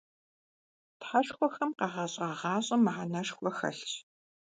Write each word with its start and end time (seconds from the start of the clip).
Тхьэшхуэхэм 0.99 1.71
къагъэщӀа 1.77 2.27
гъащӀэм 2.39 2.81
мыхьэнэшхуэ 2.83 3.49
хэлъщ. 3.57 3.91